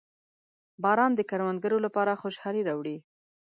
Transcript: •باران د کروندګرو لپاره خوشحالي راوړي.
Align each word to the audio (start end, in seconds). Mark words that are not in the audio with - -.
•باران 0.83 1.11
د 1.15 1.21
کروندګرو 1.29 1.77
لپاره 1.85 2.19
خوشحالي 2.21 2.61
راوړي. 2.69 2.97